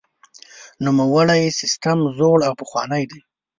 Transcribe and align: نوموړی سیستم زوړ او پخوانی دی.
نوموړی 0.85 1.41
سیستم 1.59 1.99
زوړ 2.17 2.39
او 2.47 2.53
پخوانی 2.59 3.03
دی. 3.11 3.19